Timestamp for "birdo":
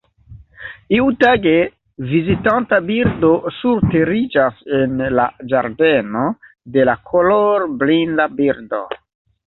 2.89-3.31, 8.43-8.87